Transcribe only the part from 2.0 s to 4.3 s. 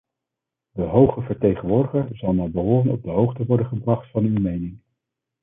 zal naar behoren op de hoogte worden gebracht van